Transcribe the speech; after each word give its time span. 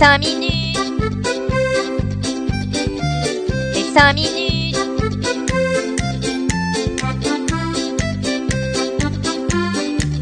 5 0.00 0.18
minutes. 0.20 0.78
Les 3.74 3.82
5 3.82 4.14
minutes. 4.14 4.76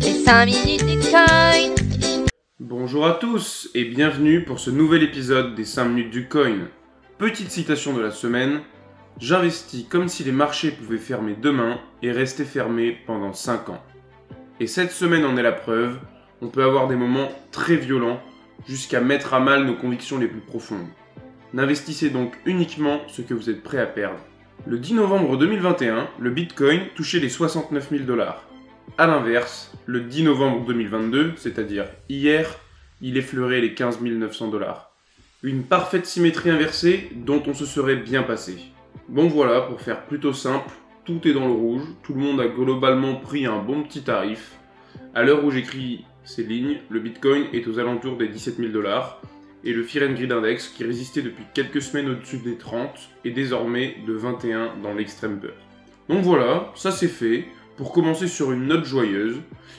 Les 0.03 0.15
5 0.15 0.47
minutes 0.47 0.85
du 0.85 0.99
coin. 1.09 1.27
Bonjour 2.59 3.07
à 3.07 3.13
tous 3.13 3.71
et 3.77 3.85
bienvenue 3.85 4.43
pour 4.43 4.59
ce 4.59 4.71
nouvel 4.71 5.05
épisode 5.05 5.55
des 5.55 5.65
5 5.65 5.85
minutes 5.85 6.11
du 6.11 6.27
coin. 6.27 6.67
Petite 7.19 7.53
citation 7.53 7.95
de 7.95 8.01
la 8.01 8.11
semaine. 8.11 8.63
J'investis 9.21 9.87
comme 9.89 10.09
si 10.09 10.25
les 10.25 10.33
marchés 10.33 10.73
pouvaient 10.73 10.99
fermer 10.99 11.37
demain 11.41 11.79
et 12.03 12.11
rester 12.11 12.45
fermés 12.45 12.99
pendant 13.07 13.33
5 13.33 13.69
ans. 13.69 13.83
Et 14.59 14.67
cette 14.67 14.91
semaine 14.91 15.25
en 15.25 15.37
est 15.37 15.43
la 15.45 15.53
preuve, 15.53 16.01
on 16.43 16.49
peut 16.49 16.65
avoir 16.65 16.89
des 16.89 16.97
moments 16.97 17.29
très 17.53 17.77
violents 17.77 18.21
jusqu'à 18.67 19.01
mettre 19.01 19.35
à 19.35 19.41
mal 19.41 19.65
nos 19.65 19.75
convictions 19.75 20.19
les 20.19 20.29
plus 20.29 20.41
profondes. 20.41 20.89
N'investissez 21.55 22.11
donc 22.11 22.35
uniquement 22.45 23.01
ce 23.09 23.23
que 23.23 23.35
vous 23.35 23.49
êtes 23.49 23.63
prêt 23.63 23.79
à 23.79 23.87
perdre. 23.87 24.19
Le 24.67 24.79
10 24.79 24.95
novembre 24.95 25.37
2021, 25.39 26.09
le 26.19 26.31
Bitcoin 26.31 26.81
touchait 26.95 27.21
les 27.21 27.29
69 27.29 27.91
000 27.91 28.05
dollars. 28.05 28.45
A 28.99 29.07
l'inverse, 29.07 29.73
le 29.87 30.01
10 30.01 30.25
novembre 30.25 30.67
2022, 30.67 31.35
c'est-à-dire 31.37 31.87
hier, 32.09 32.59
il 33.01 33.17
effleurait 33.17 33.61
les 33.61 33.75
15 33.75 34.01
900 34.01 34.49
dollars. 34.49 34.91
Une 35.43 35.63
parfaite 35.63 36.05
symétrie 36.05 36.51
inversée 36.51 37.11
dont 37.15 37.43
on 37.47 37.55
se 37.55 37.65
serait 37.65 37.97
bien 37.97 38.23
passé. 38.25 38.59
Bon 39.09 39.29
voilà, 39.29 39.61
pour 39.61 39.81
faire 39.81 40.05
plutôt 40.05 40.33
simple, 40.33 40.71
tout 41.05 41.27
est 41.27 41.33
dans 41.33 41.47
le 41.47 41.53
rouge, 41.53 41.85
tout 42.03 42.13
le 42.13 42.21
monde 42.21 42.41
a 42.41 42.49
globalement 42.49 43.15
pris 43.15 43.47
un 43.47 43.59
bon 43.59 43.85
petit 43.85 44.03
tarif. 44.03 44.57
À 45.15 45.23
l'heure 45.23 45.45
où 45.45 45.51
j'écris 45.51 46.05
ces 46.29 46.43
lignes, 46.43 46.79
le 46.91 47.01
Bitcoin 47.01 47.47
est 47.55 47.67
aux 47.67 47.79
alentours 47.79 48.19
des 48.19 48.29
17 48.29 48.59
000 48.59 48.69
dollars 48.71 49.23
et 49.65 49.73
le 49.73 49.83
Fear 49.83 50.11
Index, 50.11 50.69
qui 50.69 50.85
résistait 50.85 51.23
depuis 51.23 51.45
quelques 51.55 51.83
semaines 51.83 52.11
au-dessus 52.11 52.37
des 52.39 52.57
30, 52.57 52.91
est 53.25 53.31
désormais 53.31 53.97
de 54.07 54.13
21 54.13 54.77
dans 54.83 54.95
l'extrême 54.95 55.41
peur. 55.41 55.55
Donc 56.09 56.23
voilà, 56.23 56.71
ça 56.77 56.93
c'est 56.93 57.09
fait, 57.09 57.47
pour 57.77 57.93
commencer 57.93 58.29
sur 58.29 58.53
une 58.53 58.67
note 58.67 58.85
joyeuse, 58.85 59.37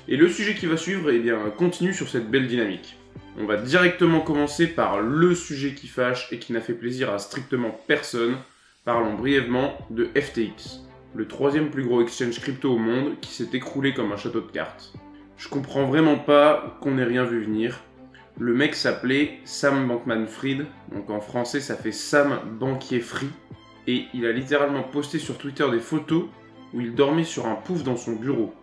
et 0.08 0.18
le 0.18 0.28
sujet 0.28 0.56
qui 0.56 0.66
va 0.66 0.76
suivre 0.76 1.12
eh 1.12 1.20
bien, 1.20 1.38
continue 1.56 1.94
sur 1.94 2.10
cette 2.10 2.30
belle 2.30 2.48
dynamique. 2.48 2.98
On 3.38 3.46
va 3.46 3.58
directement 3.58 4.20
commencer 4.20 4.68
par 4.68 5.02
le 5.02 5.36
sujet 5.36 5.76
qui 5.76 5.88
fâche 5.88 6.28
et 6.32 6.40
qui 6.40 6.52
n'a 6.52 6.62
fait 6.62 6.74
plaisir 6.74 7.12
à 7.12 7.20
strictement 7.20 7.80
personne. 7.88 8.38
Parlons 8.86 9.14
brièvement 9.14 9.78
de 9.92 10.10
FTX, 10.20 10.82
le 11.16 11.28
troisième 11.28 11.70
plus 11.70 11.84
gros 11.84 12.02
exchange 12.02 12.40
crypto 12.40 12.74
au 12.74 12.80
monde 12.80 13.20
qui 13.22 13.32
s'est 13.32 13.50
écroulé 13.54 13.94
comme 13.94 14.12
un 14.12 14.18
château 14.18 14.42
de 14.42 14.52
cartes. 14.52 14.94
Je 15.40 15.48
comprends 15.48 15.86
vraiment 15.86 16.18
pas 16.18 16.78
qu'on 16.82 16.98
ait 16.98 17.06
rien 17.06 17.24
vu 17.24 17.42
venir. 17.42 17.80
Le 18.38 18.54
mec 18.54 18.76
s'appelait 18.76 19.40
Sam 19.46 19.88
Bankman-Fried, 19.88 20.66
donc 20.94 21.10
en 21.10 21.22
français 21.22 21.62
ça 21.62 21.78
fait 21.78 21.94
Sam 21.94 22.42
Banquier 22.60 23.00
Free, 23.00 23.30
et 23.88 24.04
il 24.14 24.26
a 24.26 24.34
littéralement 24.34 24.84
posté 24.84 25.18
sur 25.18 25.38
Twitter 25.38 25.66
des 25.72 25.80
photos 25.80 26.26
où 26.74 26.82
il 26.82 26.94
dormait 26.94 27.24
sur 27.24 27.48
un 27.48 27.56
pouf 27.56 27.84
dans 27.84 27.96
son 27.96 28.18
bureau. 28.18 28.54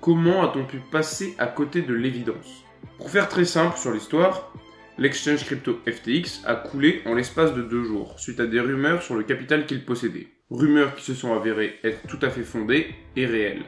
Comment 0.00 0.44
a-t-on 0.44 0.64
pu 0.64 0.78
passer 0.78 1.34
à 1.36 1.48
côté 1.48 1.82
de 1.82 1.94
l'évidence? 1.94 2.64
Pour 2.96 3.10
faire 3.10 3.28
très 3.28 3.44
simple 3.44 3.76
sur 3.76 3.90
l'histoire, 3.90 4.52
l'exchange 4.98 5.44
crypto 5.44 5.80
FTX 5.84 6.44
a 6.46 6.54
coulé 6.54 7.02
en 7.06 7.14
l'espace 7.14 7.54
de 7.54 7.62
deux 7.62 7.82
jours, 7.82 8.20
suite 8.20 8.38
à 8.38 8.46
des 8.46 8.60
rumeurs 8.60 9.02
sur 9.02 9.16
le 9.16 9.24
capital 9.24 9.66
qu'il 9.66 9.84
possédait. 9.84 10.28
Rumeurs 10.48 10.94
qui 10.94 11.02
se 11.02 11.14
sont 11.14 11.34
avérées 11.34 11.80
être 11.82 12.06
tout 12.06 12.20
à 12.22 12.30
fait 12.30 12.44
fondées 12.44 12.94
et 13.16 13.26
réelles. 13.26 13.64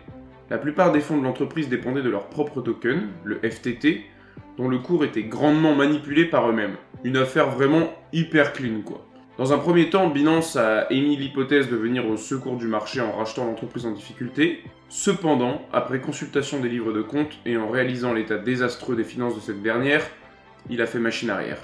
La 0.49 0.59
plupart 0.59 0.93
des 0.93 1.01
fonds 1.01 1.19
de 1.19 1.25
l'entreprise 1.25 1.69
dépendaient 1.69 2.03
de 2.03 2.11
leur 2.11 2.29
propre 2.29 2.61
token, 2.61 3.09
le 3.25 3.41
FTT, 3.43 4.05
dont 4.57 4.69
le 4.69 4.79
cours 4.79 5.05
était 5.05 5.25
grandement 5.25 5.75
manipulé 5.75 6.25
par 6.25 6.49
eux-mêmes. 6.49 6.77
Une 7.03 7.17
affaire 7.17 7.51
vraiment 7.51 7.91
hyper 8.13 8.53
clean 8.53 8.83
quoi. 8.85 9.05
Dans 9.39 9.53
un 9.53 9.59
premier 9.59 9.91
temps, 9.91 10.09
Binance 10.09 10.57
a 10.57 10.91
émis 10.91 11.17
l'hypothèse 11.17 11.69
de 11.69 11.77
venir 11.77 12.09
au 12.09 12.17
secours 12.17 12.56
du 12.56 12.69
marché 12.69 13.03
en 13.03 13.12
rachetant 13.12 13.45
l'entreprise 13.45 13.85
en 13.85 13.91
difficulté. 13.91 14.62
Cependant, 14.89 15.61
après 15.73 16.01
consultation 16.01 16.61
des 16.61 16.71
livres 16.71 16.93
de 16.93 17.03
compte 17.03 17.39
et 17.45 17.56
en 17.59 17.69
réalisant 17.69 18.15
l'état 18.15 18.39
désastreux 18.39 18.97
des 18.97 19.05
finances 19.05 19.35
de 19.35 19.41
cette 19.41 19.62
dernière, 19.62 20.09
il 20.71 20.81
a 20.81 20.87
fait 20.87 21.01
machine 21.01 21.29
arrière. 21.29 21.59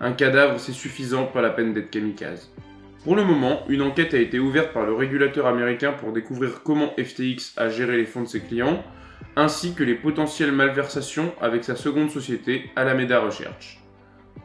Un 0.00 0.12
cadavre, 0.12 0.58
c'est 0.58 0.72
suffisant, 0.72 1.24
pas 1.24 1.40
la 1.40 1.50
peine 1.50 1.72
d'être 1.72 1.90
kamikaze. 1.90 2.52
Pour 3.04 3.16
le 3.16 3.24
moment, 3.24 3.62
une 3.68 3.80
enquête 3.80 4.12
a 4.12 4.18
été 4.18 4.38
ouverte 4.38 4.74
par 4.74 4.84
le 4.84 4.92
régulateur 4.92 5.46
américain 5.46 5.92
pour 5.92 6.12
découvrir 6.12 6.62
comment 6.62 6.92
FTX 6.98 7.54
a 7.56 7.70
géré 7.70 7.96
les 7.96 8.04
fonds 8.04 8.22
de 8.22 8.28
ses 8.28 8.40
clients, 8.40 8.84
ainsi 9.36 9.74
que 9.74 9.82
les 9.82 9.94
potentielles 9.94 10.52
malversations 10.52 11.32
avec 11.40 11.64
sa 11.64 11.76
seconde 11.76 12.10
société, 12.10 12.70
Alameda 12.76 13.20
Research. 13.20 13.80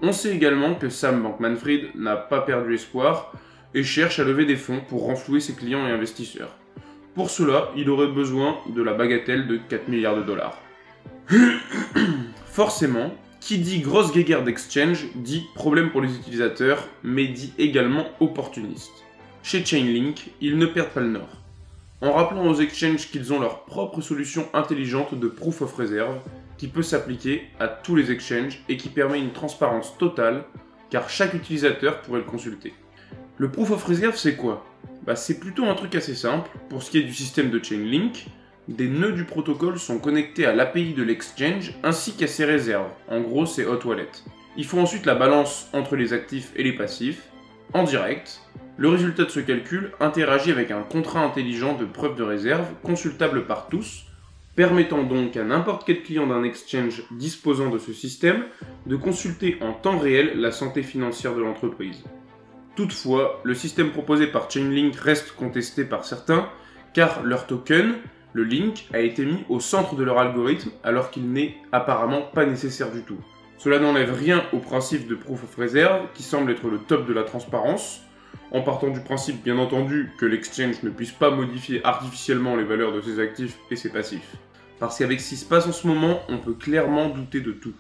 On 0.02 0.14
sait 0.14 0.34
également 0.34 0.76
que 0.76 0.88
Sam 0.88 1.22
Bankman-Fried 1.22 1.96
n'a 1.96 2.16
pas 2.16 2.42
perdu 2.42 2.76
espoir 2.76 3.34
et 3.74 3.84
cherche 3.84 4.20
à 4.20 4.24
lever 4.24 4.46
des 4.46 4.56
fonds 4.56 4.80
pour 4.88 5.06
renflouer 5.06 5.42
ses 5.42 5.54
clients 5.54 5.86
et 5.86 5.92
investisseurs. 5.92 6.56
Pour 7.14 7.30
cela, 7.30 7.72
il 7.76 7.90
aurait 7.90 8.08
besoin 8.08 8.58
de 8.74 8.82
la 8.82 8.94
bagatelle 8.94 9.48
de 9.48 9.58
4 9.58 9.90
milliards 9.90 10.16
de 10.16 10.24
dollars. 10.24 10.58
Forcément, 12.46 13.14
qui 13.46 13.60
dit 13.60 13.82
grosse 13.82 14.12
guéguerre 14.12 14.44
d'exchange 14.44 15.06
dit 15.14 15.46
problème 15.54 15.92
pour 15.92 16.02
les 16.02 16.16
utilisateurs, 16.16 16.88
mais 17.04 17.28
dit 17.28 17.54
également 17.60 18.08
opportuniste. 18.20 19.06
Chez 19.44 19.64
Chainlink, 19.64 20.32
ils 20.42 20.58
ne 20.58 20.66
perdent 20.66 20.90
pas 20.90 21.02
le 21.02 21.10
nord. 21.10 21.30
En 22.02 22.14
rappelant 22.14 22.48
aux 22.48 22.56
exchanges 22.56 23.12
qu'ils 23.12 23.34
ont 23.34 23.40
leur 23.40 23.66
propre 23.66 24.02
solution 24.02 24.48
intelligente 24.56 25.14
de 25.14 25.28
proof 25.28 25.62
of 25.62 25.76
reserve, 25.76 26.18
qui 26.58 26.68
peut 26.68 26.82
s'appliquer 26.82 27.44
à 27.60 27.68
tous 27.68 27.96
les 27.96 28.12
exchanges 28.12 28.64
et 28.68 28.78
qui 28.78 28.90
permet 28.90 29.20
une 29.20 29.32
transparence 29.32 29.96
totale, 30.00 30.46
car 30.90 31.08
chaque 31.08 31.36
utilisateur 31.36 32.02
pourrait 32.02 32.22
le 32.22 32.26
consulter. 32.26 32.74
Le 33.38 33.52
proof 33.52 33.70
of 33.70 33.84
reserve, 33.84 34.18
c'est 34.18 34.38
quoi? 34.38 34.66
Bah, 35.06 35.16
C'est 35.16 35.40
plutôt 35.40 35.66
un 35.66 35.76
truc 35.76 35.94
assez 35.94 36.16
simple 36.16 36.50
pour 36.68 36.82
ce 36.82 36.90
qui 36.90 36.98
est 36.98 37.04
du 37.04 37.14
système 37.14 37.52
de 37.52 37.64
Chainlink, 37.64 38.26
des 38.68 38.88
nœuds 38.88 39.12
du 39.12 39.26
protocole 39.26 39.78
sont 39.78 40.00
connectés 40.00 40.46
à 40.46 40.54
l'API 40.54 40.94
de 40.94 41.04
l'exchange 41.04 41.74
ainsi 41.84 42.14
qu'à 42.14 42.28
ses 42.28 42.46
réserves. 42.46 42.90
En 43.08 43.22
gros, 43.22 43.46
c'est 43.46 43.66
Hot 43.66 43.86
Wallet. 43.86 44.10
Il 44.58 44.66
faut 44.66 44.80
ensuite 44.80 45.06
la 45.06 45.16
balance 45.16 45.70
entre 45.74 45.96
les 45.96 46.14
actifs 46.14 46.52
et 46.56 46.64
les 46.64 46.74
passifs, 46.74 47.30
en 47.74 47.84
direct. 47.84 48.42
Le 48.78 48.90
résultat 48.90 49.26
de 49.26 49.30
ce 49.30 49.40
calcul 49.40 49.92
interagit 50.00 50.52
avec 50.52 50.72
un 50.72 50.82
contrat 50.82 51.22
intelligent 51.22 51.76
de 51.76 51.86
preuve 51.86 52.16
de 52.16 52.24
réserve 52.24 52.68
consultable 52.84 53.46
par 53.46 53.68
tous, 53.68 54.06
permettant 54.56 55.04
donc 55.04 55.38
à 55.38 55.44
n'importe 55.44 55.86
quel 55.86 56.02
client 56.02 56.28
d'un 56.28 56.44
exchange 56.44 57.04
disposant 57.12 57.70
de 57.70 57.78
ce 57.78 57.94
système 57.94 58.46
de 58.86 58.96
consulter 58.96 59.58
en 59.62 59.74
temps 59.74 60.00
réel 60.00 60.40
la 60.40 60.52
santé 60.52 60.82
financière 60.82 61.36
de 61.36 61.42
l'entreprise. 61.42 62.04
Toutefois, 62.76 63.42
le 63.44 63.54
système 63.54 63.92
proposé 63.92 64.28
par 64.28 64.50
Chainlink 64.50 64.96
reste 64.96 65.34
contesté 65.34 65.86
par 65.86 66.04
certains, 66.04 66.50
car 66.94 67.24
leur 67.24 67.48
token, 67.48 67.96
le 68.36 68.44
link 68.44 68.90
a 68.94 69.00
été 69.00 69.26
mis 69.26 69.46
au 69.48 69.62
centre 69.62 69.96
de 69.96 70.04
leur 70.04 70.20
algorithme 70.20 70.70
alors 70.84 71.10
qu'il 71.10 71.32
n'est 71.32 71.56
apparemment 71.72 72.22
pas 72.22 72.46
nécessaire 72.46 72.92
du 72.92 73.00
tout. 73.00 73.18
Cela 73.58 73.80
n'enlève 73.80 74.14
rien 74.14 74.44
au 74.52 74.58
principe 74.58 75.08
de 75.08 75.16
proof 75.16 75.42
of 75.46 75.56
reserve 75.56 76.08
qui 76.14 76.22
semble 76.22 76.52
être 76.52 76.68
le 76.68 76.80
top 76.80 77.08
de 77.08 77.14
la 77.14 77.24
transparence, 77.24 78.02
en 78.52 78.62
partant 78.62 78.90
du 78.90 79.00
principe 79.00 79.42
bien 79.42 79.58
entendu 79.58 80.12
que 80.18 80.26
l'exchange 80.26 80.84
ne 80.84 80.90
puisse 80.90 81.14
pas 81.14 81.32
modifier 81.32 81.80
artificiellement 81.86 82.58
les 82.58 82.66
valeurs 82.66 82.92
de 82.92 83.00
ses 83.00 83.22
actifs 83.22 83.58
et 83.72 83.78
ses 83.78 83.90
passifs. 83.90 84.36
Parce 84.80 84.98
qu'avec 84.98 85.22
ce 85.22 85.30
qui 85.30 85.38
se 85.38 85.46
passe 85.46 85.66
en 85.68 85.72
ce 85.72 85.88
moment, 85.88 86.20
on 86.28 86.38
peut 86.38 86.56
clairement 86.56 87.08
douter 87.08 87.40
de 87.40 87.54
tout. 87.54 87.74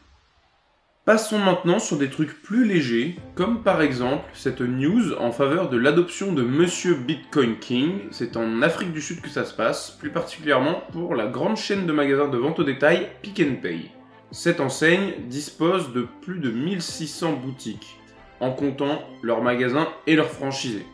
Passons 1.05 1.37
maintenant 1.37 1.77
sur 1.77 1.99
des 1.99 2.09
trucs 2.09 2.41
plus 2.41 2.65
légers, 2.65 3.15
comme 3.35 3.61
par 3.61 3.83
exemple 3.83 4.25
cette 4.33 4.61
news 4.61 5.13
en 5.19 5.31
faveur 5.31 5.69
de 5.69 5.77
l'adoption 5.77 6.33
de 6.33 6.41
Monsieur 6.41 6.95
Bitcoin 6.95 7.59
King. 7.59 7.99
C'est 8.09 8.35
en 8.35 8.63
Afrique 8.63 8.91
du 8.91 9.03
Sud 9.03 9.21
que 9.21 9.29
ça 9.29 9.45
se 9.45 9.53
passe, 9.53 9.91
plus 9.99 10.09
particulièrement 10.09 10.81
pour 10.91 11.13
la 11.13 11.27
grande 11.27 11.57
chaîne 11.57 11.85
de 11.85 11.93
magasins 11.93 12.27
de 12.27 12.39
vente 12.39 12.57
au 12.57 12.63
détail 12.63 13.07
Pick 13.21 13.61
Pay. 13.61 13.91
Cette 14.31 14.59
enseigne 14.59 15.13
dispose 15.29 15.93
de 15.93 16.07
plus 16.23 16.39
de 16.39 16.49
1600 16.49 17.33
boutiques, 17.33 17.99
en 18.39 18.49
comptant 18.49 18.99
leurs 19.21 19.43
magasins 19.43 19.89
et 20.07 20.15
leurs 20.15 20.31
franchisés. 20.31 20.87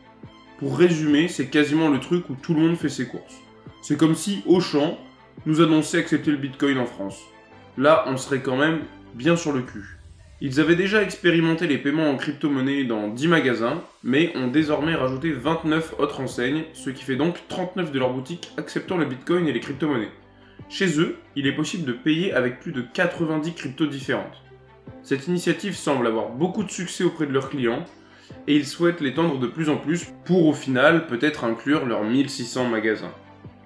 Pour 0.57 0.77
résumer, 0.77 1.29
c'est 1.29 1.47
quasiment 1.47 1.87
le 1.87 2.01
truc 2.01 2.29
où 2.29 2.35
tout 2.35 2.53
le 2.53 2.59
monde 2.59 2.75
fait 2.75 2.89
ses 2.89 3.07
courses. 3.07 3.39
C'est 3.81 3.97
comme 3.97 4.15
si 4.15 4.43
Auchan 4.45 4.99
nous 5.45 5.61
annonçait 5.61 5.99
accepter 5.99 6.31
le 6.31 6.37
Bitcoin 6.37 6.79
en 6.79 6.85
France. 6.85 7.21
Là, 7.77 8.03
on 8.07 8.17
serait 8.17 8.41
quand 8.41 8.57
même 8.57 8.81
bien 9.15 9.37
sur 9.37 9.53
le 9.53 9.61
cul. 9.61 10.00
Ils 10.43 10.59
avaient 10.59 10.75
déjà 10.75 11.03
expérimenté 11.03 11.67
les 11.67 11.77
paiements 11.77 12.09
en 12.09 12.17
crypto-monnaie 12.17 12.83
dans 12.83 13.09
10 13.09 13.27
magasins, 13.27 13.83
mais 14.03 14.35
ont 14.35 14.47
désormais 14.47 14.95
rajouté 14.95 15.31
29 15.31 15.99
autres 15.99 16.19
enseignes, 16.19 16.63
ce 16.73 16.89
qui 16.89 17.03
fait 17.03 17.15
donc 17.15 17.47
39 17.47 17.91
de 17.91 17.99
leurs 17.99 18.11
boutiques 18.11 18.49
acceptant 18.57 18.97
le 18.97 19.05
bitcoin 19.05 19.47
et 19.47 19.53
les 19.53 19.59
crypto-monnaies. 19.59 20.09
Chez 20.67 20.99
eux, 20.99 21.17
il 21.35 21.45
est 21.45 21.55
possible 21.55 21.85
de 21.85 21.93
payer 21.93 22.33
avec 22.33 22.59
plus 22.59 22.71
de 22.71 22.81
90 22.81 23.53
cryptos 23.53 23.85
différentes. 23.85 24.41
Cette 25.03 25.27
initiative 25.27 25.75
semble 25.75 26.07
avoir 26.07 26.29
beaucoup 26.29 26.63
de 26.63 26.71
succès 26.71 27.03
auprès 27.03 27.27
de 27.27 27.33
leurs 27.33 27.51
clients, 27.51 27.85
et 28.47 28.55
ils 28.55 28.65
souhaitent 28.65 29.01
l'étendre 29.01 29.37
de 29.37 29.45
plus 29.45 29.69
en 29.69 29.77
plus 29.77 30.07
pour 30.25 30.47
au 30.47 30.53
final 30.53 31.05
peut-être 31.05 31.43
inclure 31.43 31.85
leurs 31.85 32.03
1600 32.03 32.67
magasins. 32.67 33.13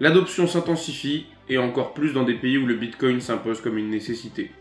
L'adoption 0.01 0.45
s'intensifie, 0.45 1.27
et 1.47 1.57
encore 1.57 1.93
plus 1.93 2.11
dans 2.11 2.23
des 2.23 2.33
pays 2.33 2.57
où 2.57 2.65
le 2.65 2.75
bitcoin 2.75 3.21
s'impose 3.21 3.61
comme 3.61 3.77
une 3.77 3.91
nécessité. 3.91 4.51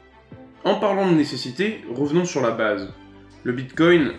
En 0.64 0.76
parlant 0.76 1.10
de 1.10 1.14
nécessité, 1.14 1.84
revenons 1.94 2.24
sur 2.24 2.40
la 2.40 2.50
base. 2.50 2.88
Le 3.42 3.52
Bitcoin 3.52 4.12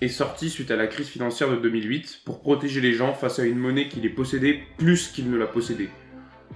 est 0.00 0.06
sorti 0.06 0.48
suite 0.48 0.70
à 0.70 0.76
la 0.76 0.86
crise 0.86 1.08
financière 1.08 1.50
de 1.50 1.56
2008 1.56 2.20
pour 2.24 2.42
protéger 2.42 2.80
les 2.80 2.92
gens 2.92 3.12
face 3.12 3.40
à 3.40 3.44
une 3.44 3.58
monnaie 3.58 3.88
qui 3.88 4.00
les 4.00 4.08
possédait 4.08 4.60
plus 4.78 5.08
qu'ils 5.08 5.28
ne 5.28 5.36
la 5.36 5.48
possédaient. 5.48 5.88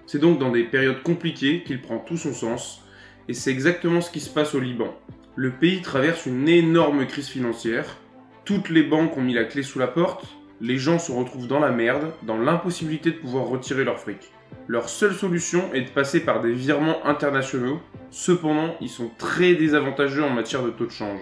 C'est 0.06 0.20
donc 0.20 0.38
dans 0.38 0.52
des 0.52 0.62
périodes 0.62 1.02
compliquées 1.02 1.64
qu'il 1.64 1.82
prend 1.82 1.98
tout 1.98 2.16
son 2.16 2.32
sens, 2.32 2.84
et 3.26 3.34
c'est 3.34 3.50
exactement 3.50 4.00
ce 4.00 4.12
qui 4.12 4.20
se 4.20 4.30
passe 4.30 4.54
au 4.54 4.60
Liban. 4.60 4.94
Le 5.34 5.50
pays 5.50 5.82
traverse 5.82 6.26
une 6.26 6.48
énorme 6.48 7.04
crise 7.04 7.26
financière, 7.26 7.96
toutes 8.44 8.70
les 8.70 8.84
banques 8.84 9.16
ont 9.16 9.22
mis 9.22 9.34
la 9.34 9.44
clé 9.44 9.64
sous 9.64 9.80
la 9.80 9.88
porte, 9.88 10.26
les 10.60 10.78
gens 10.78 11.00
se 11.00 11.10
retrouvent 11.10 11.48
dans 11.48 11.58
la 11.58 11.72
merde, 11.72 12.12
dans 12.22 12.38
l'impossibilité 12.38 13.10
de 13.10 13.16
pouvoir 13.16 13.46
retirer 13.46 13.82
leur 13.82 13.98
fric. 13.98 14.30
Leur 14.68 14.88
seule 14.88 15.14
solution 15.14 15.74
est 15.74 15.82
de 15.82 15.90
passer 15.90 16.20
par 16.20 16.40
des 16.40 16.52
virements 16.52 17.04
internationaux, 17.04 17.80
cependant 18.14 18.76
ils 18.80 18.88
sont 18.88 19.10
très 19.18 19.54
désavantageux 19.54 20.22
en 20.22 20.30
matière 20.30 20.62
de 20.62 20.70
taux 20.70 20.86
de 20.86 20.90
change. 20.90 21.20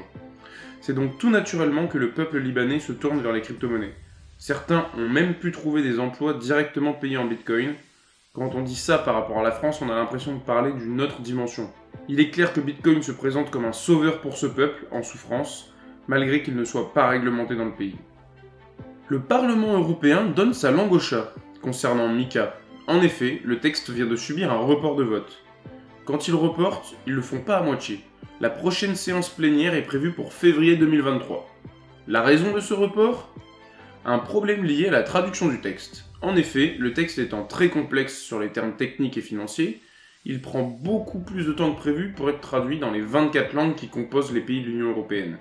C'est 0.82 0.92
donc 0.92 1.16
tout 1.18 1.30
naturellement 1.30 1.86
que 1.86 1.96
le 1.96 2.10
peuple 2.10 2.38
libanais 2.38 2.80
se 2.80 2.92
tourne 2.92 3.22
vers 3.22 3.32
les 3.32 3.40
crypto-monnaies. 3.40 3.94
Certains 4.36 4.86
ont 4.98 5.08
même 5.08 5.34
pu 5.34 5.52
trouver 5.52 5.82
des 5.82 5.98
emplois 5.98 6.34
directement 6.34 6.92
payés 6.92 7.16
en 7.16 7.24
bitcoin. 7.24 7.74
Quand 8.34 8.54
on 8.54 8.62
dit 8.62 8.76
ça 8.76 8.98
par 8.98 9.14
rapport 9.14 9.38
à 9.38 9.42
la 9.42 9.52
France, 9.52 9.80
on 9.80 9.88
a 9.88 9.94
l'impression 9.94 10.34
de 10.34 10.40
parler 10.40 10.72
d'une 10.72 11.00
autre 11.00 11.20
dimension. 11.20 11.70
Il 12.08 12.20
est 12.20 12.30
clair 12.30 12.52
que 12.52 12.60
Bitcoin 12.60 13.02
se 13.02 13.12
présente 13.12 13.50
comme 13.50 13.64
un 13.64 13.72
sauveur 13.72 14.20
pour 14.20 14.36
ce 14.36 14.46
peuple 14.46 14.86
en 14.90 15.02
souffrance, 15.02 15.72
malgré 16.08 16.42
qu'il 16.42 16.56
ne 16.56 16.64
soit 16.64 16.92
pas 16.92 17.08
réglementé 17.08 17.54
dans 17.54 17.66
le 17.66 17.74
pays. 17.74 17.96
Le 19.08 19.20
Parlement 19.20 19.78
européen 19.78 20.24
donne 20.26 20.54
sa 20.54 20.70
langue 20.70 20.92
au 20.92 20.98
chat 20.98 21.32
concernant 21.60 22.08
Mika. 22.08 22.56
En 22.86 23.02
effet, 23.02 23.40
le 23.44 23.60
texte 23.60 23.90
vient 23.90 24.06
de 24.06 24.16
subir 24.16 24.50
un 24.50 24.58
report 24.58 24.96
de 24.96 25.04
vote. 25.04 25.42
Quand 26.12 26.28
ils 26.28 26.34
reportent, 26.34 26.94
ils 27.06 27.14
le 27.14 27.22
font 27.22 27.40
pas 27.40 27.56
à 27.56 27.62
moitié. 27.62 28.00
La 28.38 28.50
prochaine 28.50 28.96
séance 28.96 29.30
plénière 29.30 29.72
est 29.72 29.80
prévue 29.80 30.12
pour 30.12 30.34
février 30.34 30.76
2023. 30.76 31.48
La 32.06 32.20
raison 32.20 32.52
de 32.52 32.60
ce 32.60 32.74
report? 32.74 33.34
Un 34.04 34.18
problème 34.18 34.62
lié 34.62 34.88
à 34.88 34.90
la 34.90 35.04
traduction 35.04 35.48
du 35.48 35.62
texte. 35.62 36.04
En 36.20 36.36
effet, 36.36 36.76
le 36.78 36.92
texte 36.92 37.18
étant 37.18 37.44
très 37.44 37.70
complexe 37.70 38.18
sur 38.18 38.40
les 38.40 38.50
termes 38.50 38.76
techniques 38.76 39.16
et 39.16 39.22
financiers, 39.22 39.80
il 40.26 40.42
prend 40.42 40.64
beaucoup 40.64 41.20
plus 41.20 41.46
de 41.46 41.52
temps 41.54 41.72
que 41.72 41.80
prévu 41.80 42.12
pour 42.12 42.28
être 42.28 42.42
traduit 42.42 42.78
dans 42.78 42.90
les 42.90 43.00
24 43.00 43.54
langues 43.54 43.74
qui 43.74 43.88
composent 43.88 44.34
les 44.34 44.42
pays 44.42 44.60
de 44.60 44.66
l'Union 44.66 44.90
européenne. 44.90 45.38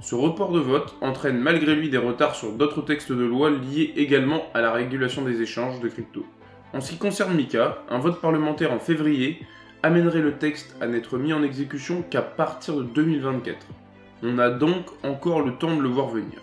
Ce 0.00 0.16
report 0.16 0.50
de 0.50 0.58
vote 0.58 0.96
entraîne 1.02 1.38
malgré 1.38 1.76
lui 1.76 1.88
des 1.88 1.98
retards 1.98 2.34
sur 2.34 2.50
d'autres 2.50 2.82
textes 2.82 3.12
de 3.12 3.24
loi 3.24 3.48
liés 3.50 3.92
également 3.94 4.42
à 4.54 4.60
la 4.60 4.72
régulation 4.72 5.22
des 5.22 5.40
échanges 5.40 5.78
de 5.78 5.86
crypto. 5.86 6.26
En 6.72 6.80
ce 6.80 6.90
qui 6.90 6.98
concerne 6.98 7.36
Mika, 7.36 7.84
un 7.88 7.98
vote 7.98 8.20
parlementaire 8.20 8.72
en 8.72 8.80
février 8.80 9.40
amènerait 9.82 10.20
le 10.20 10.36
texte 10.38 10.76
à 10.80 10.86
n'être 10.86 11.18
mis 11.18 11.32
en 11.32 11.42
exécution 11.42 12.02
qu'à 12.02 12.22
partir 12.22 12.76
de 12.76 12.82
2024. 12.82 13.66
On 14.22 14.38
a 14.38 14.50
donc 14.50 14.86
encore 15.02 15.42
le 15.42 15.54
temps 15.56 15.74
de 15.74 15.82
le 15.82 15.88
voir 15.88 16.08
venir. 16.08 16.40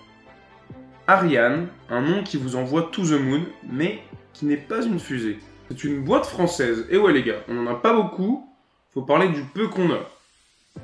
Ariane, 1.08 1.68
un 1.90 2.02
nom 2.02 2.24
qui 2.24 2.38
vous 2.38 2.56
envoie 2.56 2.90
to 2.92 3.04
the 3.04 3.20
moon, 3.20 3.44
mais 3.70 4.00
qui 4.34 4.46
n'est 4.46 4.58
pas 4.58 4.84
une 4.84 5.00
fusée. 5.00 5.40
C'est 5.70 5.84
une 5.84 6.04
boîte 6.04 6.26
française. 6.26 6.86
Et 6.90 6.98
ouais 6.98 7.14
les 7.14 7.24
gars, 7.24 7.42
on 7.48 7.54
n'en 7.54 7.72
a 7.72 7.76
pas 7.76 7.94
beaucoup, 7.94 8.50
faut 8.94 9.04
parler 9.04 9.30
du 9.30 9.44
peu 9.44 9.68
qu'on 9.68 9.92
a. 9.92 10.00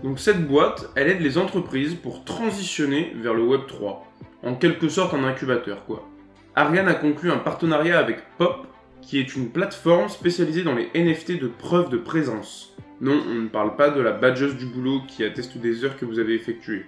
Donc 0.04 0.20
cette 0.20 0.48
boîte, 0.48 0.90
elle 0.96 1.10
aide 1.10 1.22
les 1.22 1.38
entreprises 1.38 1.96
pour 1.96 2.24
transitionner 2.24 3.14
vers 3.16 3.34
le 3.34 3.44
Web 3.44 3.62
3. 3.68 4.06
En 4.44 4.56
quelque 4.56 4.90
sorte 4.90 5.14
un 5.14 5.24
incubateur 5.24 5.86
quoi. 5.86 6.08
Ariane 6.56 6.88
a 6.88 6.94
conclu 6.94 7.32
un 7.32 7.38
partenariat 7.38 7.98
avec 7.98 8.20
Pop, 8.38 8.68
qui 9.06 9.20
est 9.20 9.36
une 9.36 9.50
plateforme 9.50 10.10
spécialisée 10.10 10.64
dans 10.64 10.76
les 10.76 10.90
NFT 10.96 11.40
de 11.40 11.48
preuve 11.48 11.90
de 11.90 11.98
présence. 11.98 12.76
Non, 13.02 13.22
on 13.30 13.36
ne 13.36 13.48
parle 13.50 13.76
pas 13.76 13.90
de 13.90 14.02
la 14.02 14.12
badgeuse 14.12 14.56
du 14.56 14.66
boulot 14.66 15.02
qui 15.08 15.24
atteste 15.24 15.58
des 15.58 15.84
heures 15.84 15.98
que 15.98 16.06
vous 16.06 16.20
avez 16.20 16.34
effectuées. 16.34 16.86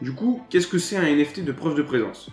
Du 0.00 0.12
coup, 0.12 0.42
qu'est-ce 0.48 0.68
que 0.68 0.78
c'est 0.78 0.96
un 0.96 1.02
NFT 1.02 1.44
de 1.44 1.52
preuve 1.52 1.74
de 1.74 1.82
présence? 1.82 2.30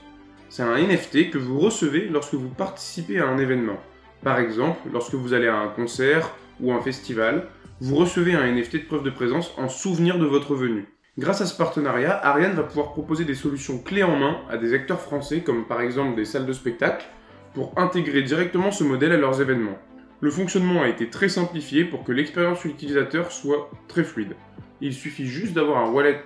C'est 0.50 0.64
un 0.64 0.78
NFT 0.78 1.32
que 1.32 1.38
vous 1.38 1.60
recevez 1.60 2.08
lorsque 2.08 2.36
vous 2.36 2.50
participez 2.50 3.20
à 3.20 3.28
un 3.28 3.38
événement. 3.40 3.80
Par 4.24 4.40
exemple, 4.40 4.80
lorsque 4.92 5.16
vous 5.16 5.34
allez 5.34 5.48
à 5.48 5.58
un 5.58 5.70
concert 5.70 6.36
ou 6.60 6.72
un 6.72 6.82
festival, 6.82 7.48
vous 7.82 7.96
recevez 7.96 8.36
un 8.36 8.46
NFT 8.52 8.74
de 8.76 8.86
preuve 8.86 9.04
de 9.04 9.10
présence 9.10 9.52
en 9.58 9.68
souvenir 9.68 10.20
de 10.20 10.26
votre 10.26 10.56
venue. 10.56 10.88
Grâce 11.18 11.42
à 11.42 11.46
ce 11.46 11.58
partenariat, 11.58 12.20
Ariane 12.26 12.54
va 12.54 12.64
pouvoir 12.64 12.92
proposer 12.92 13.26
des 13.26 13.36
solutions 13.36 13.80
clés 13.80 14.04
en 14.04 14.16
main 14.16 14.38
à 14.50 14.58
des 14.58 14.74
acteurs 14.74 15.02
français 15.02 15.42
comme 15.42 15.66
par 15.66 15.82
exemple 15.82 16.16
des 16.16 16.26
salles 16.26 16.46
de 16.46 16.54
spectacle 16.54 17.06
pour 17.54 17.74
intégrer 17.78 18.22
directement 18.24 18.72
ce 18.72 18.84
modèle 18.84 19.12
à 19.12 19.18
leurs 19.18 19.42
événements. 19.42 19.78
Le 20.22 20.32
fonctionnement 20.32 20.82
a 20.82 20.88
été 20.88 21.10
très 21.10 21.30
simplifié 21.30 21.84
pour 21.84 22.04
que 22.04 22.12
l'expérience 22.12 22.64
utilisateur 22.66 23.32
soit 23.32 23.70
très 23.88 24.04
fluide. 24.04 24.36
Il 24.82 24.94
suffit 24.94 25.28
juste 25.28 25.54
d'avoir 25.54 25.86
un 25.86 25.92
wallet 25.92 26.24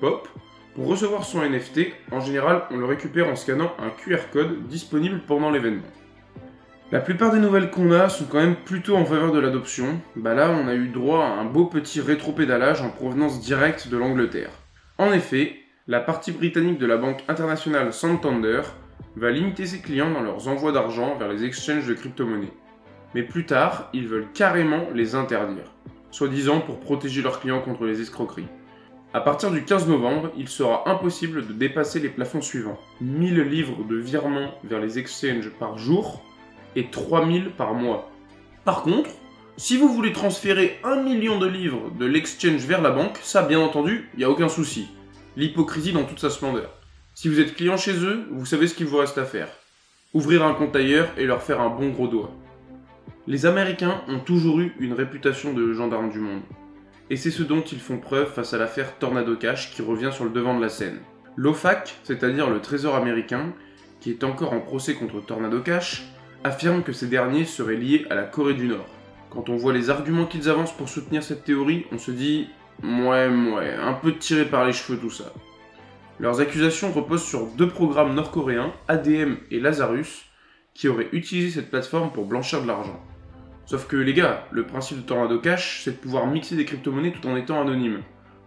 POP 0.00 0.28
pour 0.74 0.86
recevoir 0.86 1.24
son 1.24 1.42
NFT. 1.42 1.92
En 2.10 2.20
général, 2.20 2.62
on 2.70 2.76
le 2.76 2.86
récupère 2.86 3.28
en 3.28 3.36
scannant 3.36 3.72
un 3.78 3.90
QR 3.90 4.30
code 4.32 4.66
disponible 4.66 5.20
pendant 5.26 5.50
l'événement. 5.50 5.82
La 6.92 7.00
plupart 7.00 7.32
des 7.32 7.38
nouvelles 7.38 7.70
qu'on 7.70 7.92
a 7.92 8.08
sont 8.08 8.26
quand 8.26 8.38
même 8.38 8.56
plutôt 8.56 8.96
en 8.96 9.04
faveur 9.04 9.32
de 9.32 9.38
l'adoption. 9.38 10.00
Bah 10.16 10.34
là, 10.34 10.50
on 10.50 10.68
a 10.68 10.74
eu 10.74 10.88
droit 10.88 11.24
à 11.24 11.40
un 11.40 11.44
beau 11.44 11.66
petit 11.66 12.00
rétro-pédalage 12.00 12.82
en 12.82 12.90
provenance 12.90 13.40
directe 13.40 13.88
de 13.88 13.96
l'Angleterre. 13.96 14.50
En 14.98 15.12
effet, 15.12 15.56
la 15.86 16.00
partie 16.00 16.32
britannique 16.32 16.78
de 16.78 16.86
la 16.86 16.96
banque 16.96 17.24
internationale 17.28 17.92
Santander 17.92 18.62
va 19.16 19.30
limiter 19.30 19.66
ses 19.66 19.80
clients 19.80 20.10
dans 20.10 20.22
leurs 20.22 20.48
envois 20.48 20.72
d'argent 20.72 21.16
vers 21.16 21.28
les 21.28 21.44
exchanges 21.44 21.86
de 21.86 21.94
crypto-monnaies. 21.94 22.52
Mais 23.14 23.22
plus 23.22 23.46
tard, 23.46 23.88
ils 23.92 24.08
veulent 24.08 24.32
carrément 24.34 24.88
les 24.94 25.14
interdire, 25.14 25.72
soi-disant 26.10 26.60
pour 26.60 26.80
protéger 26.80 27.22
leurs 27.22 27.40
clients 27.40 27.60
contre 27.60 27.84
les 27.84 28.00
escroqueries. 28.00 28.48
À 29.12 29.20
partir 29.20 29.52
du 29.52 29.64
15 29.64 29.86
novembre, 29.86 30.32
il 30.36 30.48
sera 30.48 30.88
impossible 30.90 31.46
de 31.46 31.52
dépasser 31.52 32.00
les 32.00 32.08
plafonds 32.08 32.42
suivants 32.42 32.80
1000 33.00 33.42
livres 33.42 33.84
de 33.88 33.96
virements 33.96 34.50
vers 34.64 34.80
les 34.80 34.98
exchanges 34.98 35.50
par 35.50 35.78
jour 35.78 36.24
et 36.74 36.90
3000 36.90 37.50
par 37.50 37.74
mois. 37.74 38.10
Par 38.64 38.82
contre, 38.82 39.10
si 39.56 39.76
vous 39.76 39.88
voulez 39.88 40.12
transférer 40.12 40.80
1 40.82 41.02
million 41.02 41.38
de 41.38 41.46
livres 41.46 41.92
de 41.96 42.06
l'exchange 42.06 42.66
vers 42.66 42.82
la 42.82 42.90
banque, 42.90 43.18
ça 43.22 43.42
bien 43.42 43.60
entendu, 43.60 44.10
il 44.14 44.18
n'y 44.18 44.24
a 44.24 44.30
aucun 44.30 44.48
souci. 44.48 44.88
L'hypocrisie 45.36 45.92
dans 45.92 46.02
toute 46.02 46.18
sa 46.18 46.30
splendeur. 46.30 46.70
Si 47.16 47.28
vous 47.28 47.38
êtes 47.38 47.54
client 47.54 47.76
chez 47.76 47.94
eux, 48.04 48.26
vous 48.32 48.44
savez 48.44 48.66
ce 48.66 48.74
qu'il 48.74 48.86
vous 48.86 48.96
reste 48.96 49.18
à 49.18 49.24
faire. 49.24 49.46
Ouvrir 50.14 50.44
un 50.44 50.52
compte 50.52 50.74
ailleurs 50.74 51.08
et 51.16 51.26
leur 51.26 51.44
faire 51.44 51.60
un 51.60 51.70
bon 51.70 51.90
gros 51.90 52.08
doigt. 52.08 52.32
Les 53.28 53.46
Américains 53.46 54.02
ont 54.08 54.18
toujours 54.18 54.58
eu 54.58 54.74
une 54.80 54.94
réputation 54.94 55.52
de 55.52 55.72
gendarmes 55.72 56.10
du 56.10 56.18
monde. 56.18 56.42
Et 57.10 57.16
c'est 57.16 57.30
ce 57.30 57.44
dont 57.44 57.60
ils 57.60 57.78
font 57.78 57.98
preuve 57.98 58.32
face 58.32 58.52
à 58.52 58.58
l'affaire 58.58 58.98
Tornado 58.98 59.36
Cash 59.36 59.70
qui 59.70 59.80
revient 59.80 60.10
sur 60.12 60.24
le 60.24 60.30
devant 60.30 60.56
de 60.56 60.60
la 60.60 60.68
scène. 60.68 60.98
L'OFAC, 61.36 61.94
c'est-à-dire 62.02 62.50
le 62.50 62.60
Trésor 62.60 62.96
américain, 62.96 63.52
qui 64.00 64.10
est 64.10 64.24
encore 64.24 64.52
en 64.52 64.60
procès 64.60 64.94
contre 64.94 65.24
Tornado 65.24 65.60
Cash, 65.60 66.06
affirme 66.42 66.82
que 66.82 66.92
ces 66.92 67.06
derniers 67.06 67.44
seraient 67.44 67.76
liés 67.76 68.06
à 68.10 68.16
la 68.16 68.24
Corée 68.24 68.54
du 68.54 68.66
Nord. 68.66 68.88
Quand 69.30 69.48
on 69.48 69.56
voit 69.56 69.72
les 69.72 69.88
arguments 69.88 70.26
qu'ils 70.26 70.48
avancent 70.48 70.76
pour 70.76 70.88
soutenir 70.88 71.22
cette 71.22 71.44
théorie, 71.44 71.86
on 71.92 71.98
se 71.98 72.10
dit 72.10 72.48
ouais, 72.82 73.28
ouais, 73.28 73.74
un 73.80 73.94
peu 73.94 74.16
tiré 74.16 74.46
par 74.46 74.66
les 74.66 74.72
cheveux 74.72 74.98
tout 74.98 75.10
ça. 75.10 75.32
Leurs 76.20 76.40
accusations 76.40 76.92
reposent 76.92 77.24
sur 77.24 77.46
deux 77.46 77.68
programmes 77.68 78.14
nord-coréens, 78.14 78.72
ADM 78.86 79.34
et 79.50 79.58
Lazarus, 79.58 80.26
qui 80.72 80.88
auraient 80.88 81.08
utilisé 81.12 81.50
cette 81.50 81.70
plateforme 81.70 82.12
pour 82.12 82.26
blanchir 82.26 82.62
de 82.62 82.68
l'argent. 82.68 83.00
Sauf 83.66 83.86
que 83.86 83.96
les 83.96 84.14
gars, 84.14 84.46
le 84.50 84.64
principe 84.64 84.98
de 84.98 85.02
Tornado 85.02 85.38
Cash, 85.38 85.82
c'est 85.82 85.92
de 85.92 85.96
pouvoir 85.96 86.26
mixer 86.26 86.54
des 86.54 86.64
crypto-monnaies 86.64 87.12
tout 87.12 87.26
en 87.26 87.36
étant 87.36 87.60
anonyme. 87.60 88.02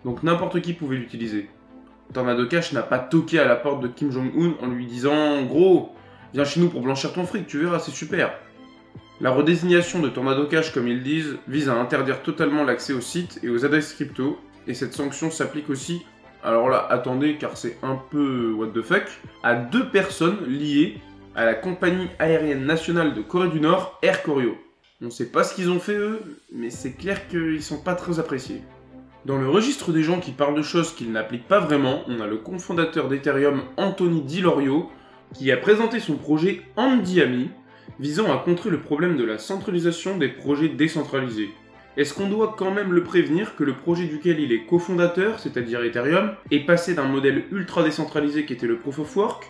Donc 0.06 0.24
n'importe 0.24 0.62
qui 0.62 0.74
pouvait 0.74 0.98
l'utiliser. 0.98 1.50
Tornado 2.14 2.46
Cash 2.46 2.72
n'a 2.72 2.84
pas 2.84 3.00
toqué 3.00 3.40
à 3.40 3.46
la 3.46 3.56
porte 3.56 3.82
de 3.82 3.88
Kim 3.88 4.12
Jong-un 4.12 4.54
en 4.64 4.68
lui 4.68 4.86
disant 4.86 5.42
Gros, 5.44 5.94
viens 6.34 6.46
chez 6.46 6.62
nous 6.62 6.70
pour 6.70 6.82
blanchir 6.82 7.12
ton 7.12 7.26
fric, 7.26 7.48
tu 7.48 7.60
verras, 7.60 7.80
c'est 7.80 7.92
super. 7.92 8.34
La 9.20 9.32
redésignation 9.32 10.00
de 10.00 10.10
Tornado 10.10 10.46
Cash, 10.46 10.72
comme 10.72 10.88
ils 10.88 11.04
disent, 11.04 11.38
vise 11.48 11.68
à 11.68 11.74
interdire 11.74 12.22
totalement 12.22 12.64
l'accès 12.64 12.94
aux 12.94 13.02
sites 13.02 13.40
et 13.44 13.50
aux 13.50 13.66
adresses 13.66 13.94
crypto, 13.94 14.40
et 14.68 14.76
cette 14.76 14.94
sanction 14.94 15.32
s'applique 15.32 15.70
aussi, 15.70 16.06
alors 16.44 16.70
là, 16.70 16.86
attendez, 16.90 17.38
car 17.38 17.58
c'est 17.58 17.78
un 17.84 18.00
peu 18.10 18.54
what 18.54 18.68
the 18.68 18.82
fuck, 18.82 19.06
à 19.44 19.56
deux 19.56 19.90
personnes 19.90 20.46
liées 20.48 20.98
à 21.36 21.46
la 21.46 21.54
compagnie 21.54 22.08
aérienne 22.20 22.66
nationale 22.66 23.14
de 23.14 23.22
Corée 23.22 23.50
du 23.50 23.60
Nord, 23.60 24.00
Air 24.02 24.24
Koryo. 24.24 24.58
On 25.02 25.12
sait 25.12 25.32
pas 25.32 25.44
ce 25.44 25.54
qu'ils 25.54 25.70
ont 25.70 25.80
fait 25.80 25.98
eux, 25.98 26.22
mais 26.52 26.70
c'est 26.70 26.94
clair 26.94 27.28
qu'ils 27.28 27.62
sont 27.62 27.78
pas 27.78 27.94
très 27.94 28.20
appréciés. 28.20 28.62
Dans 29.26 29.38
le 29.38 29.50
registre 29.50 29.92
des 29.92 30.04
gens 30.04 30.20
qui 30.20 30.32
parlent 30.32 30.56
de 30.56 30.64
choses 30.64 30.96
qu'ils 30.96 31.12
n'appliquent 31.12 31.48
pas 31.48 31.60
vraiment, 31.60 32.02
on 32.08 32.22
a 32.22 32.28
le 32.28 32.38
cofondateur 32.38 33.08
d'Ethereum 33.08 33.62
Anthony 33.76 34.22
Dilorio 34.22 34.90
qui 35.34 35.52
a 35.52 35.58
présenté 35.58 36.00
son 36.00 36.16
projet 36.16 36.62
Andiami 36.78 37.50
visant 38.00 38.34
à 38.34 38.38
contrer 38.38 38.70
le 38.70 38.80
problème 38.80 39.18
de 39.18 39.24
la 39.24 39.38
centralisation 39.38 40.18
des 40.18 40.30
projets 40.30 40.70
décentralisés. 40.70 41.50
Est-ce 41.98 42.14
qu'on 42.14 42.30
doit 42.30 42.54
quand 42.56 42.70
même 42.70 42.94
le 42.94 43.04
prévenir 43.04 43.56
que 43.56 43.64
le 43.64 43.74
projet 43.74 44.06
duquel 44.06 44.40
il 44.40 44.52
est 44.52 44.68
cofondateur, 44.68 45.40
c'est-à-dire 45.40 45.84
Ethereum, 45.84 46.36
est 46.52 46.60
passé 46.60 46.94
d'un 46.94 47.08
modèle 47.08 47.46
ultra 47.52 47.82
décentralisé 47.82 48.46
qui 48.46 48.54
était 48.54 48.68
le 48.68 48.78
Proof 48.78 49.00
of 49.00 49.16
Work 49.18 49.48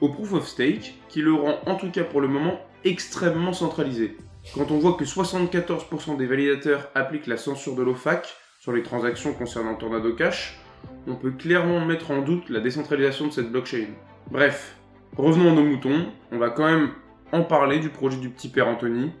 au 0.00 0.08
Proof 0.08 0.32
of 0.32 0.48
Stake, 0.48 0.94
qui 1.10 1.20
le 1.20 1.34
rend 1.34 1.58
en 1.66 1.74
tout 1.74 1.90
cas 1.90 2.04
pour 2.04 2.22
le 2.22 2.28
moment 2.28 2.58
extrêmement 2.84 3.52
centralisé? 3.52 4.16
Quand 4.54 4.70
on 4.70 4.78
voit 4.78 4.94
que 4.94 5.04
74% 5.04 6.16
des 6.16 6.24
validateurs 6.24 6.88
appliquent 6.94 7.26
la 7.26 7.36
censure 7.36 7.74
de 7.74 7.82
l'OFAC 7.82 8.34
sur 8.58 8.72
les 8.72 8.82
transactions 8.82 9.34
concernant 9.34 9.74
Tornado 9.74 10.14
Cash, 10.14 10.58
on 11.06 11.16
peut 11.16 11.32
clairement 11.32 11.84
mettre 11.84 12.12
en 12.12 12.22
doute 12.22 12.48
la 12.48 12.60
décentralisation 12.60 13.26
de 13.26 13.32
cette 13.32 13.52
blockchain. 13.52 13.88
Bref, 14.30 14.74
revenons 15.18 15.50
à 15.50 15.54
nos 15.54 15.64
moutons, 15.64 16.06
on 16.32 16.38
va 16.38 16.48
quand 16.48 16.64
même 16.64 16.92
en 17.32 17.42
parler 17.42 17.78
du 17.78 17.90
projet 17.90 18.16
du 18.16 18.30
petit 18.30 18.48
père 18.48 18.68
Anthony. 18.68 19.12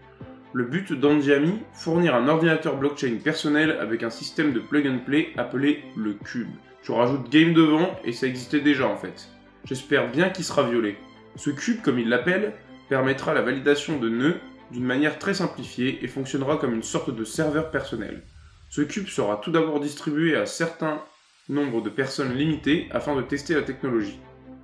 Le 0.52 0.64
but 0.64 0.92
d'Andiami, 0.92 1.60
fournir 1.72 2.16
un 2.16 2.26
ordinateur 2.26 2.76
blockchain 2.76 3.18
personnel 3.22 3.76
avec 3.80 4.02
un 4.02 4.10
système 4.10 4.52
de 4.52 4.58
plug 4.58 4.84
and 4.88 5.04
play 5.06 5.28
appelé 5.36 5.84
le 5.96 6.14
Cube. 6.14 6.48
Tu 6.82 6.90
rajoutes 6.90 7.30
game 7.30 7.52
devant 7.52 7.96
et 8.04 8.12
ça 8.12 8.26
existait 8.26 8.60
déjà 8.60 8.88
en 8.88 8.96
fait. 8.96 9.28
J'espère 9.64 10.10
bien 10.10 10.28
qu'il 10.30 10.44
sera 10.44 10.68
violé. 10.68 10.96
Ce 11.36 11.50
cube, 11.50 11.82
comme 11.82 12.00
il 12.00 12.08
l'appelle, 12.08 12.54
permettra 12.88 13.32
la 13.32 13.42
validation 13.42 13.98
de 13.98 14.08
nœuds 14.08 14.40
d'une 14.72 14.84
manière 14.84 15.20
très 15.20 15.34
simplifiée 15.34 16.00
et 16.02 16.08
fonctionnera 16.08 16.56
comme 16.56 16.74
une 16.74 16.82
sorte 16.82 17.14
de 17.14 17.24
serveur 17.24 17.70
personnel. 17.70 18.22
Ce 18.70 18.80
cube 18.80 19.06
sera 19.06 19.36
tout 19.36 19.52
d'abord 19.52 19.78
distribué 19.78 20.34
à 20.34 20.46
certains 20.46 21.00
nombres 21.48 21.82
de 21.82 21.90
personnes 21.90 22.34
limitées 22.34 22.88
afin 22.90 23.14
de 23.14 23.22
tester 23.22 23.54
la 23.54 23.62
technologie. 23.62 24.18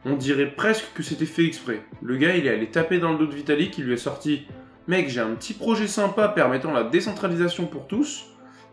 On 0.05 0.15
dirait 0.15 0.51
presque 0.51 0.87
que 0.95 1.03
c'était 1.03 1.27
fait 1.27 1.45
exprès. 1.45 1.83
Le 2.03 2.17
gars, 2.17 2.37
il 2.37 2.47
est 2.47 2.51
allé 2.51 2.71
taper 2.71 2.99
dans 2.99 3.13
le 3.13 3.19
dos 3.19 3.27
de 3.27 3.35
Vitalik 3.35 3.71
qui 3.73 3.83
lui 3.83 3.95
a 3.95 3.97
sorti 3.97 4.47
Mec, 4.89 5.09
j'ai 5.09 5.21
un 5.21 5.35
petit 5.35 5.53
projet 5.53 5.89
sympa 5.89 6.29
permettant 6.29 6.73
la 6.73 6.85
décentralisation 6.85 7.67
pour 7.67 7.89
tous, 7.89 8.27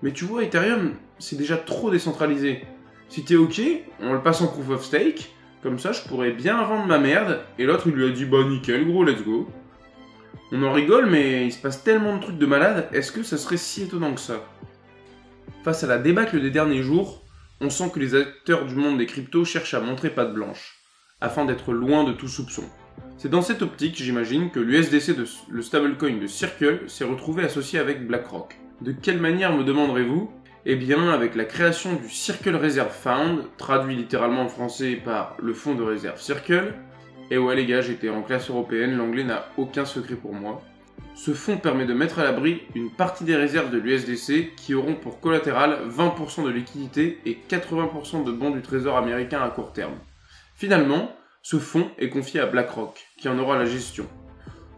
mais 0.04 0.12
tu 0.12 0.26
vois, 0.26 0.44
Ethereum, 0.44 0.94
c'est 1.18 1.38
déjà 1.38 1.58
trop 1.58 1.90
décentralisé. 1.90 2.68
Si 3.10 3.26
t'es 3.26 3.36
ok, 3.36 3.60
on 4.00 4.14
le 4.14 4.22
passe 4.22 4.42
en 4.42 4.48
proof 4.48 4.70
of 4.70 4.84
stake, 4.84 5.34
comme 5.64 5.80
ça 5.80 5.92
je 5.92 6.02
pourrais 6.04 6.32
bien 6.32 6.64
vendre 6.66 6.86
ma 6.86 7.00
merde, 7.00 7.42
et 7.58 7.66
l'autre 7.66 7.88
il 7.88 7.94
lui 7.94 8.06
a 8.06 8.10
dit 8.10 8.26
bah 8.26 8.44
nickel 8.44 8.86
gros, 8.86 9.04
let's 9.04 9.24
go. 9.24 9.50
On 10.52 10.62
en 10.62 10.72
rigole, 10.72 11.08
mais 11.08 11.48
il 11.48 11.52
se 11.52 11.60
passe 11.60 11.84
tellement 11.84 12.18
de 12.18 12.22
trucs 12.22 12.38
de 12.38 12.46
malade, 12.46 12.90
est-ce 12.92 13.12
que 13.12 13.24
ça 13.24 13.38
serait 13.38 13.58
si 13.58 13.84
étonnant 13.84 14.14
que 14.14 14.20
ça? 14.20 14.46
Face 15.64 15.84
à 15.84 15.88
la 15.88 15.98
débâcle 15.98 16.40
des 16.40 16.52
derniers 16.52 16.84
jours, 16.84 17.24
on 17.60 17.72
sent 17.72 17.90
que 17.92 18.00
les 18.00 18.14
acteurs 18.14 18.66
du 18.66 18.76
monde 18.76 19.00
des 19.00 19.08
cryptos 19.08 19.46
cherchent 19.46 19.74
à 19.74 19.80
montrer 19.80 20.12
patte 20.12 20.34
blanche, 20.34 20.76
afin 21.22 21.46
d'être 21.46 21.74
loin 21.74 22.04
de 22.04 22.14
tout 22.14 22.28
soupçon. 22.28 22.66
C'est 23.24 23.30
dans 23.30 23.42
cette 23.42 23.62
optique, 23.62 23.96
j'imagine, 23.96 24.52
que 24.52 24.60
l'USDC, 24.60 25.16
le 25.50 25.62
stablecoin 25.62 26.18
de 26.18 26.28
Circle, 26.28 26.82
s'est 26.88 27.06
retrouvé 27.06 27.46
associé 27.46 27.80
avec 27.80 28.06
BlackRock. 28.06 28.58
De 28.82 28.92
quelle 28.92 29.22
manière 29.22 29.56
me 29.56 29.64
demanderez-vous? 29.64 30.30
Eh 30.66 30.76
bien, 30.76 31.08
avec 31.08 31.36
la 31.36 31.46
création 31.46 31.94
du 31.94 32.10
Circle 32.10 32.58
Reserve 32.58 32.92
Fund, 32.92 33.44
traduit 33.56 33.96
littéralement 33.96 34.42
en 34.42 34.50
français 34.50 34.98
par 34.98 35.38
le 35.42 35.54
fonds 35.54 35.74
de 35.74 35.84
réserve 35.84 36.20
Circle, 36.20 36.74
et 37.32 37.38
ouais 37.38 37.56
les 37.56 37.66
gars, 37.66 37.80
j'étais 37.80 38.10
en 38.10 38.24
classe 38.24 38.50
européenne, 38.50 38.98
l'anglais 38.98 39.24
n'a 39.24 39.46
aucun 39.56 39.86
secret 39.86 40.16
pour 40.16 40.34
moi. 40.34 40.62
Ce 41.16 41.32
fonds 41.32 41.56
permet 41.56 41.86
de 41.86 41.94
mettre 41.94 42.20
à 42.20 42.26
l'abri 42.26 42.64
une 42.76 42.92
partie 42.92 43.24
des 43.24 43.38
réserves 43.38 43.72
de 43.72 43.78
l'USDC 43.78 44.54
qui 44.58 44.74
auront 44.74 44.96
pour 44.96 45.22
collatéral 45.22 45.88
20% 45.88 46.44
de 46.44 46.50
liquidité 46.50 47.20
et 47.26 47.38
80% 47.50 48.26
de 48.26 48.34
bons 48.34 48.52
du 48.52 48.62
trésor 48.62 48.98
américain 48.98 49.42
à 49.42 49.48
court 49.48 49.72
terme. 49.72 49.96
Finalement, 50.56 51.16
ce 51.46 51.60
fonds 51.60 51.92
est 52.00 52.08
confié 52.08 52.40
à 52.40 52.46
BlackRock, 52.46 53.06
qui 53.18 53.28
en 53.28 53.38
aura 53.38 53.58
la 53.58 53.66
gestion. 53.66 54.08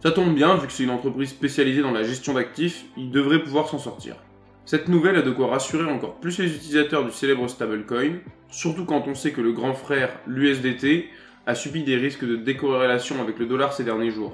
Ça 0.02 0.12
tombe 0.12 0.34
bien, 0.34 0.56
vu 0.56 0.66
que 0.66 0.74
c'est 0.74 0.84
une 0.84 0.90
entreprise 0.90 1.30
spécialisée 1.30 1.84
dans 1.84 1.92
la 1.92 2.02
gestion 2.02 2.34
d'actifs, 2.34 2.86
il 2.98 3.12
devrait 3.12 3.44
pouvoir 3.44 3.70
s'en 3.70 3.78
sortir. 3.78 4.16
Cette 4.66 4.90
nouvelle 4.90 5.16
a 5.16 5.22
de 5.22 5.30
quoi 5.30 5.48
rassurer 5.48 5.86
encore 5.86 6.16
plus 6.16 6.40
les 6.40 6.56
utilisateurs 6.56 7.06
du 7.06 7.12
célèbre 7.12 7.48
stablecoin, 7.48 8.16
surtout 8.50 8.84
quand 8.84 9.08
on 9.08 9.14
sait 9.14 9.32
que 9.32 9.42
le 9.42 9.52
grand 9.52 9.76
frère, 9.76 10.20
l'USDT, 10.26 11.08
a 11.46 11.54
subi 11.54 11.84
des 11.84 11.98
risques 11.98 12.26
de 12.26 12.36
décorrélation 12.36 13.22
avec 13.22 13.38
le 13.38 13.46
dollar 13.46 13.72
ces 13.72 13.84
derniers 13.84 14.10
jours. 14.10 14.34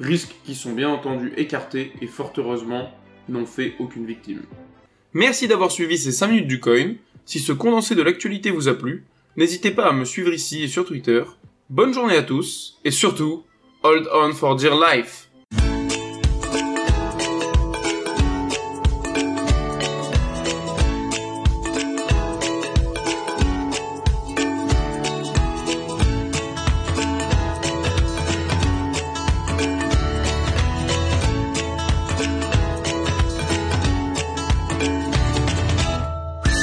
Risques 0.00 0.34
qui 0.44 0.54
sont 0.54 0.72
bien 0.72 0.88
entendu 0.88 1.34
écartés 1.36 1.92
et 2.00 2.06
fort 2.06 2.32
heureusement 2.38 2.90
n'ont 3.28 3.44
fait 3.44 3.74
aucune 3.78 4.06
victime. 4.06 4.42
Merci 5.12 5.46
d'avoir 5.46 5.70
suivi 5.70 5.98
ces 5.98 6.12
5 6.12 6.28
minutes 6.28 6.48
du 6.48 6.58
coin. 6.58 6.94
Si 7.26 7.38
ce 7.38 7.52
condensé 7.52 7.94
de 7.94 8.02
l'actualité 8.02 8.50
vous 8.50 8.68
a 8.68 8.74
plu, 8.74 9.04
n'hésitez 9.36 9.72
pas 9.72 9.90
à 9.90 9.92
me 9.92 10.06
suivre 10.06 10.32
ici 10.32 10.62
et 10.62 10.68
sur 10.68 10.86
Twitter 10.86 11.22
Bonne 11.68 11.92
journée 11.92 12.16
à 12.16 12.22
tous 12.22 12.78
et 12.84 12.92
surtout, 12.92 13.42
hold 13.82 14.08
on 14.14 14.32
for 14.32 14.54
dear 14.54 14.76
life. 14.76 15.25